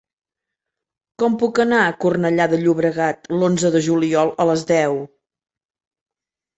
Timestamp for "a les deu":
4.47-5.03